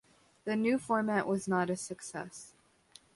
The 0.45 0.55
new 0.55 0.79
format 0.79 1.27
was 1.27 1.47
not 1.47 1.69
a 1.69 1.75
success. 1.75 2.55